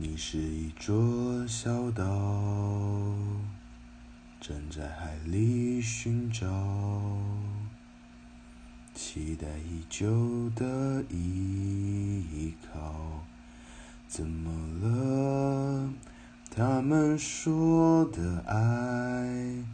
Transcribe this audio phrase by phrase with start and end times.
[0.00, 2.04] 你是一座小岛，
[4.40, 6.46] 站在海里寻找，
[8.94, 13.24] 期待已久的依靠。
[14.06, 15.92] 怎么了？
[16.48, 19.64] 他们说的爱，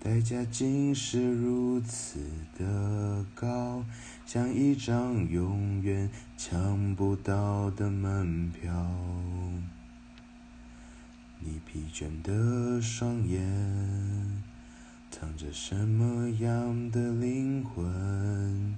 [0.00, 2.20] 代价竟是如此
[2.56, 3.84] 的高，
[4.24, 8.70] 像一张永远抢不到的门票。
[11.40, 13.40] 你疲倦的双眼，
[15.10, 18.76] 藏着什么样的灵魂？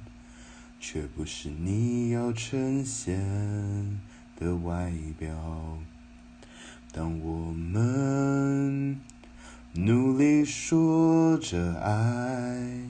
[0.81, 4.01] 却不是你要呈现
[4.39, 5.79] 的外表。
[6.93, 7.79] 当我们
[10.45, 12.81] 说着爱，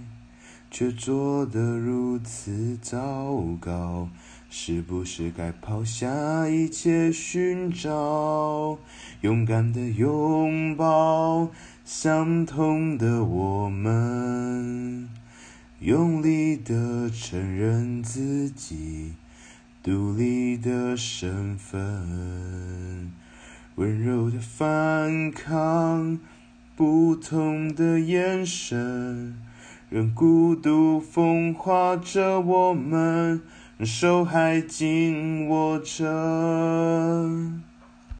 [0.70, 4.08] 却做得如此糟糕。
[4.52, 8.76] 是不是该抛下一切寻找，
[9.20, 11.50] 勇敢的拥抱
[11.84, 15.08] 相同的我们，
[15.78, 19.14] 用力的承认自己
[19.84, 23.12] 独立的身份，
[23.76, 26.18] 温柔的反抗
[26.80, 29.36] 不同的眼神，
[29.90, 33.42] 任孤独风化着我们。
[33.84, 37.69] 手还紧握着。